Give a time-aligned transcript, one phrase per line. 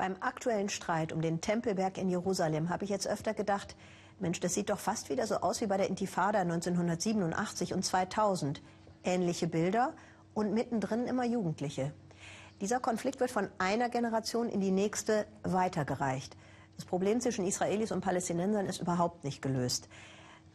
[0.00, 3.76] Beim aktuellen Streit um den Tempelberg in Jerusalem habe ich jetzt öfter gedacht,
[4.18, 8.62] Mensch, das sieht doch fast wieder so aus wie bei der Intifada 1987 und 2000.
[9.04, 9.92] Ähnliche Bilder
[10.32, 11.92] und mittendrin immer Jugendliche.
[12.62, 16.34] Dieser Konflikt wird von einer Generation in die nächste weitergereicht.
[16.76, 19.86] Das Problem zwischen Israelis und Palästinensern ist überhaupt nicht gelöst.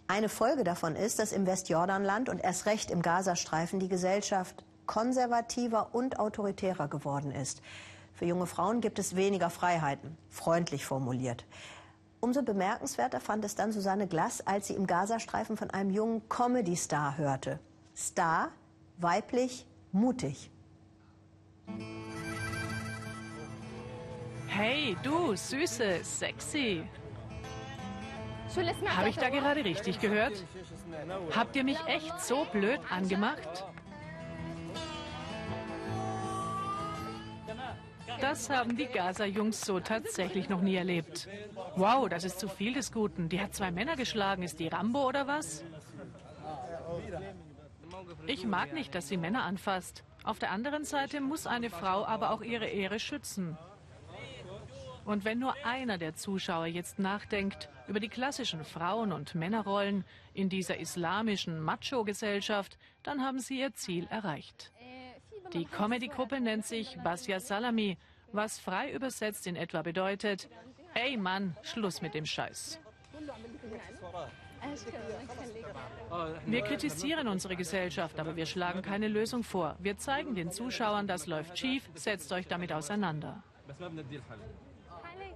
[0.07, 5.93] Eine Folge davon ist, dass im Westjordanland und erst recht im Gazastreifen die Gesellschaft konservativer
[5.93, 7.61] und autoritärer geworden ist.
[8.15, 11.45] Für junge Frauen gibt es weniger Freiheiten, freundlich formuliert.
[12.21, 17.17] Umso bemerkenswerter fand es dann Susanne Glass, als sie im Gazastreifen von einem jungen Comedy-Star
[17.17, 17.59] hörte.
[17.95, 18.51] Star,
[18.97, 20.49] weiblich, mutig.
[24.47, 26.87] Hey, du, Süße, sexy.
[28.95, 30.45] Habe ich da gerade richtig gehört?
[31.35, 33.65] Habt ihr mich echt so blöd angemacht?
[38.21, 41.27] Das haben die Gaza-Jungs so tatsächlich noch nie erlebt.
[41.75, 43.29] Wow, das ist zu viel des Guten.
[43.29, 44.43] Die hat zwei Männer geschlagen.
[44.43, 45.63] Ist die Rambo oder was?
[48.27, 50.03] Ich mag nicht, dass sie Männer anfasst.
[50.23, 53.57] Auf der anderen Seite muss eine Frau aber auch ihre Ehre schützen.
[55.05, 60.49] Und wenn nur einer der Zuschauer jetzt nachdenkt über die klassischen Frauen- und Männerrollen in
[60.49, 64.71] dieser islamischen Macho-Gesellschaft, dann haben sie ihr Ziel erreicht.
[65.53, 67.97] Die Comedy-Gruppe nennt sich Basya Salami,
[68.31, 70.49] was frei übersetzt in etwa bedeutet,
[70.93, 72.79] ey Mann, Schluss mit dem Scheiß.
[76.45, 79.75] Wir kritisieren unsere Gesellschaft, aber wir schlagen keine Lösung vor.
[79.79, 83.43] Wir zeigen den Zuschauern, das läuft schief, setzt euch damit auseinander.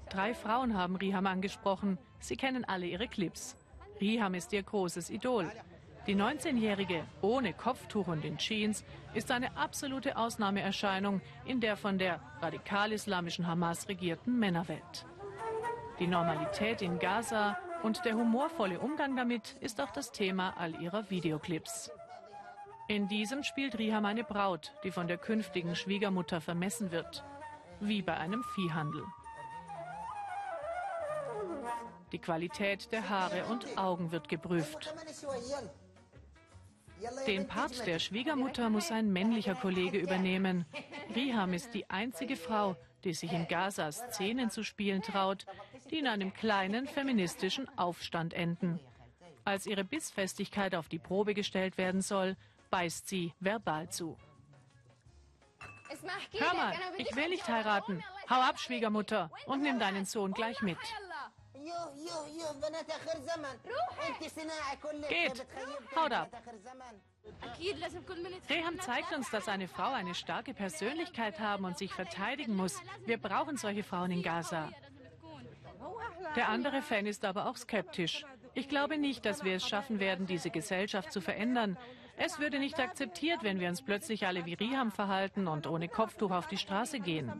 [0.09, 1.97] Drei Frauen haben Riham angesprochen.
[2.19, 3.55] Sie kennen alle ihre Clips.
[4.01, 5.51] Riham ist ihr großes Idol.
[6.09, 12.19] Die 19-Jährige ohne Kopftuch und in Jeans ist eine absolute Ausnahmeerscheinung in der von der
[12.41, 15.05] radikal-islamischen Hamas regierten Männerwelt.
[15.99, 21.11] Die Normalität in Gaza und der humorvolle Umgang damit ist auch das Thema all ihrer
[21.11, 21.91] Videoclips.
[22.87, 27.23] In diesem spielt Riham eine Braut, die von der künftigen Schwiegermutter vermessen wird.
[27.81, 29.03] Wie bei einem Viehhandel.
[32.11, 34.91] Die Qualität der Haare und Augen wird geprüft.
[37.25, 40.65] Den Part der Schwiegermutter muss ein männlicher Kollege übernehmen.
[41.15, 45.45] Riham ist die einzige Frau, die sich in Gaza Szenen zu spielen traut,
[45.89, 48.79] die in einem kleinen feministischen Aufstand enden.
[49.45, 52.35] Als ihre Bissfestigkeit auf die Probe gestellt werden soll,
[52.69, 54.17] beißt sie verbal zu.
[56.33, 58.03] Hör mal, ich will nicht heiraten.
[58.29, 60.77] Hau ab, Schwiegermutter, und nimm deinen Sohn gleich mit.
[65.09, 65.45] Geht,
[65.95, 66.29] haut ab.
[68.49, 72.81] Reham zeigt uns, dass eine Frau eine starke Persönlichkeit haben und sich verteidigen muss.
[73.05, 74.69] Wir brauchen solche Frauen in Gaza.
[76.35, 78.25] Der andere Fan ist aber auch skeptisch.
[78.53, 81.77] Ich glaube nicht, dass wir es schaffen werden, diese Gesellschaft zu verändern.
[82.17, 86.31] Es würde nicht akzeptiert, wenn wir uns plötzlich alle wie Riham verhalten und ohne Kopftuch
[86.31, 87.31] auf die Straße gehen.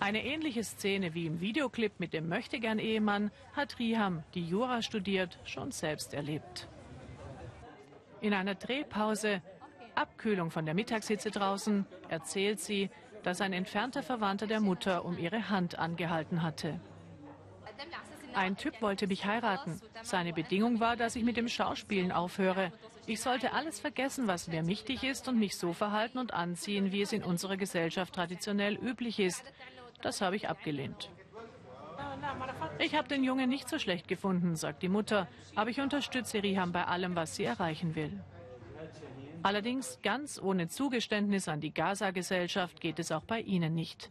[0.00, 5.72] Eine ähnliche Szene wie im Videoclip mit dem Möchtegern-Ehemann hat Riham, die Jura studiert, schon
[5.72, 6.68] selbst erlebt.
[8.20, 9.42] In einer Drehpause,
[9.96, 12.90] Abkühlung von der Mittagshitze draußen, erzählt sie,
[13.24, 16.80] dass ein entfernter Verwandter der Mutter um ihre Hand angehalten hatte.
[18.34, 19.80] Ein Typ wollte mich heiraten.
[20.02, 22.72] Seine Bedingung war, dass ich mit dem Schauspielen aufhöre.
[23.06, 27.02] Ich sollte alles vergessen, was mir wichtig ist und mich so verhalten und anziehen, wie
[27.02, 29.44] es in unserer Gesellschaft traditionell üblich ist.
[30.02, 31.10] Das habe ich abgelehnt.
[32.78, 36.72] Ich habe den Jungen nicht so schlecht gefunden, sagt die Mutter, aber ich unterstütze Riham
[36.72, 38.20] bei allem, was sie erreichen will.
[39.42, 44.10] Allerdings ganz ohne Zugeständnis an die Gaza-Gesellschaft geht es auch bei ihnen nicht.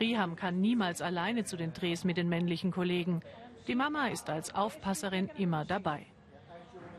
[0.00, 3.22] Riham kann niemals alleine zu den Drehs mit den männlichen Kollegen.
[3.66, 6.06] Die Mama ist als Aufpasserin immer dabei.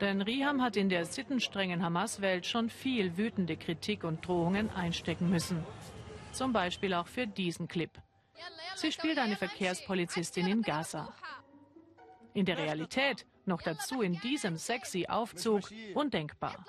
[0.01, 5.63] Denn Riham hat in der sittenstrengen Hamas-Welt schon viel wütende Kritik und Drohungen einstecken müssen.
[6.31, 7.91] Zum Beispiel auch für diesen Clip.
[8.75, 11.13] Sie spielt eine Verkehrspolizistin in Gaza.
[12.33, 16.65] In der Realität, noch dazu in diesem sexy Aufzug, undenkbar.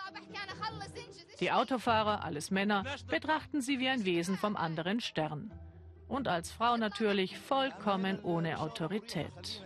[1.39, 5.53] Die Autofahrer, alles Männer, betrachten sie wie ein Wesen vom anderen Stern.
[6.09, 9.63] Und als Frau natürlich vollkommen ohne Autorität.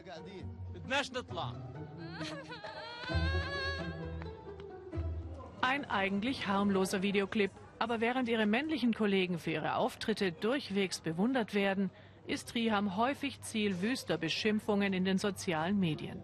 [5.62, 11.90] Ein eigentlich harmloser Videoclip, aber während ihre männlichen Kollegen für ihre Auftritte durchwegs bewundert werden,
[12.26, 16.22] ist Riham häufig Ziel wüster Beschimpfungen in den sozialen Medien.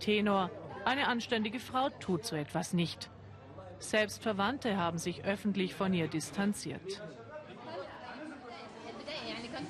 [0.00, 0.50] Tenor,
[0.84, 3.10] eine anständige Frau tut so etwas nicht.
[3.78, 7.02] Selbst Verwandte haben sich öffentlich von ihr distanziert.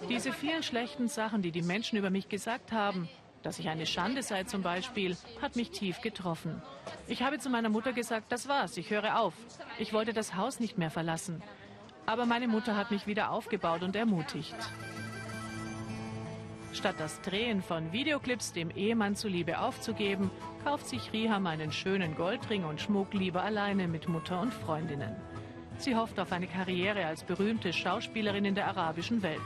[0.09, 3.09] Diese vielen schlechten Sachen, die die Menschen über mich gesagt haben,
[3.45, 6.63] dass ich eine Schande sei zum Beispiel, hat mich tief getroffen.
[7.07, 9.35] Ich habe zu meiner Mutter gesagt, das war's, ich höre auf.
[9.79, 11.43] Ich wollte das Haus nicht mehr verlassen.
[12.07, 14.57] Aber meine Mutter hat mich wieder aufgebaut und ermutigt.
[16.73, 20.31] Statt das Drehen von Videoclips dem Ehemann zuliebe aufzugeben,
[20.65, 25.15] kauft sich Riham einen schönen Goldring und Schmuck lieber alleine mit Mutter und Freundinnen.
[25.79, 29.41] Sie hofft auf eine Karriere als berühmte Schauspielerin in der arabischen Welt.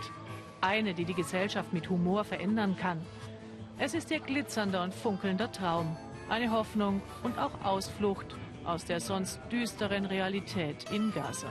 [0.61, 3.01] Eine, die die Gesellschaft mit Humor verändern kann.
[3.81, 5.97] Es ist ihr glitzernder und funkelnder Traum.
[6.29, 11.47] Eine Hoffnung und auch Ausflucht aus der sonst düsteren Realität in Gaza.